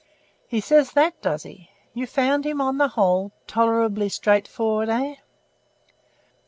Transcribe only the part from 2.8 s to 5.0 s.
whole tolerably straightforward,